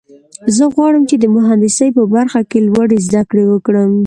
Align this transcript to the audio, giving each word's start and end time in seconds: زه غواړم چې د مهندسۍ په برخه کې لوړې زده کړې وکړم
زه 0.55 0.63
غواړم 0.75 1.03
چې 1.09 1.15
د 1.19 1.25
مهندسۍ 1.35 1.89
په 1.97 2.03
برخه 2.13 2.41
کې 2.49 2.59
لوړې 2.67 2.97
زده 3.07 3.21
کړې 3.29 3.45
وکړم 3.47 3.91